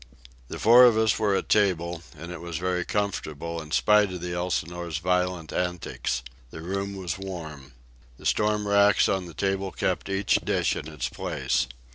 The 0.47 0.57
four 0.57 0.85
of 0.85 0.97
us 0.97 1.19
were 1.19 1.35
at 1.35 1.47
table, 1.47 2.01
and 2.17 2.31
it 2.31 2.41
was 2.41 2.57
very 2.57 2.83
comfortable, 2.83 3.61
in 3.61 3.69
spite 3.69 4.11
of 4.11 4.19
the 4.19 4.33
Elsinore's 4.33 4.97
violent 4.97 5.53
antics. 5.53 6.23
The 6.49 6.61
room 6.63 6.95
was 6.95 7.19
warm. 7.19 7.73
The 8.17 8.25
storm 8.25 8.67
racks 8.67 9.07
on 9.07 9.27
the 9.27 9.35
table 9.35 9.71
kept 9.71 10.09
each 10.09 10.39
dish 10.43 10.75
in 10.75 10.87
its 10.87 11.07
place. 11.07 11.67